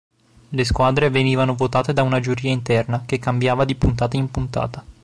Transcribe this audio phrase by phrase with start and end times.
[0.49, 4.83] Le squadre venivano votate da una giuria interna che cambiava di puntata in puntata.